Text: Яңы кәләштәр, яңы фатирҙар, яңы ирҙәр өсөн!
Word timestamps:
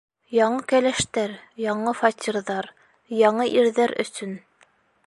Яңы 0.35 0.61
кәләштәр, 0.71 1.35
яңы 1.65 1.95
фатирҙар, 2.01 2.71
яңы 3.21 3.49
ирҙәр 3.61 3.97
өсөн! 4.07 4.37